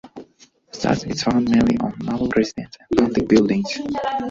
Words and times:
Thus, 0.81 1.03
it 1.03 1.11
is 1.11 1.21
found 1.21 1.47
mainly 1.47 1.77
on 1.77 1.93
noble 1.99 2.27
residences 2.35 2.79
and 2.89 2.97
public 3.01 3.27
buildings. 3.27 3.69